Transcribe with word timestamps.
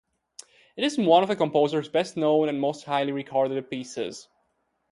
It 0.75 0.83
is 0.83 0.97
one 0.97 1.21
of 1.21 1.29
the 1.29 1.35
composer's 1.35 1.87
best-known 1.87 2.49
and 2.49 2.59
most 2.59 2.85
highly 2.85 3.11
regarded 3.11 3.69
pieces. 3.69 4.29